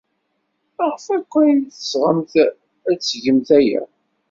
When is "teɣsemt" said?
1.81-2.33